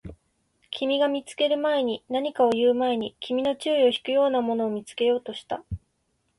[0.71, 5.63] 君が見つける前に、何かを言う前に、君の注意を引くようなものを見つけようとした